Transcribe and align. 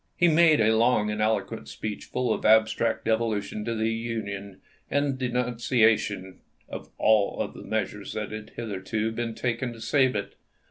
He 0.17 0.27
made 0.27 0.59
a 0.59 0.75
long 0.75 1.11
and 1.11 1.21
eloquent 1.21 1.67
speech 1.67 2.05
full 2.05 2.33
of 2.33 2.43
abstract 2.43 3.05
devo 3.05 3.39
tion 3.43 3.63
to 3.65 3.75
the 3.75 3.91
Union 3.93 4.59
and 4.89 5.09
of 5.09 5.17
denunciation 5.19 6.39
of 6.67 6.89
all 6.97 7.47
the 7.53 7.61
measures 7.61 8.13
that 8.13 8.31
had 8.31 8.49
hitherto 8.55 9.11
been 9.11 9.35
taken 9.35 9.73
to 9.73 9.79
save 9.79 10.15
it. 10.15 10.33